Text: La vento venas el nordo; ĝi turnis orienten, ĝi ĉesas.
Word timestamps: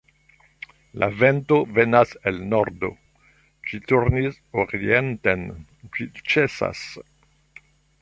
La 1.03 1.09
vento 1.19 1.57
venas 1.79 2.15
el 2.31 2.41
nordo; 2.55 2.91
ĝi 3.69 3.83
turnis 3.93 4.43
orienten, 4.65 5.49
ĝi 5.95 6.13
ĉesas. 6.27 6.87